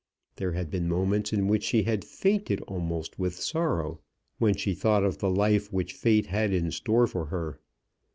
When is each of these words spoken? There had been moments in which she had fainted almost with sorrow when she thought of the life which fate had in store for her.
There 0.37 0.53
had 0.53 0.71
been 0.71 0.87
moments 0.89 1.31
in 1.31 1.47
which 1.47 1.61
she 1.63 1.83
had 1.83 2.03
fainted 2.03 2.59
almost 2.61 3.19
with 3.19 3.35
sorrow 3.35 3.99
when 4.39 4.55
she 4.55 4.73
thought 4.73 5.03
of 5.03 5.19
the 5.19 5.29
life 5.29 5.71
which 5.71 5.93
fate 5.93 6.25
had 6.25 6.51
in 6.51 6.71
store 6.71 7.05
for 7.05 7.25
her. 7.25 7.59